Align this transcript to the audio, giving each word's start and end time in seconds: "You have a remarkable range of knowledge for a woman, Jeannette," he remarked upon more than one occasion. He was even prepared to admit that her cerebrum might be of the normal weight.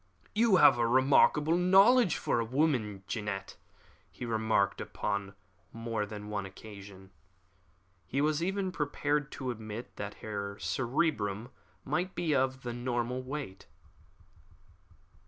"You 0.33 0.55
have 0.55 0.79
a 0.79 0.87
remarkable 0.87 1.53
range 1.53 1.61
of 1.65 1.69
knowledge 1.69 2.17
for 2.17 2.39
a 2.39 2.43
woman, 2.43 3.03
Jeannette," 3.05 3.55
he 4.09 4.25
remarked 4.25 4.81
upon 4.81 5.35
more 5.71 6.07
than 6.07 6.27
one 6.27 6.43
occasion. 6.47 7.11
He 8.07 8.19
was 8.19 8.41
even 8.41 8.71
prepared 8.71 9.31
to 9.33 9.51
admit 9.51 9.95
that 9.97 10.15
her 10.15 10.57
cerebrum 10.57 11.49
might 11.85 12.15
be 12.15 12.33
of 12.33 12.63
the 12.63 12.73
normal 12.73 13.21
weight. 13.21 13.67